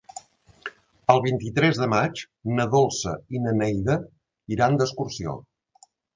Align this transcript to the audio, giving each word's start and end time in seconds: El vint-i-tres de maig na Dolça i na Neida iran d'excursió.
El 1.13 1.19
vint-i-tres 1.25 1.81
de 1.81 1.87
maig 1.91 2.23
na 2.61 2.65
Dolça 2.73 3.15
i 3.37 3.43
na 3.45 3.55
Neida 3.61 4.01
iran 4.59 4.81
d'excursió. 4.83 5.39